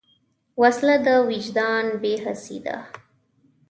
[0.61, 2.77] وسله د وجدان بېحسي ده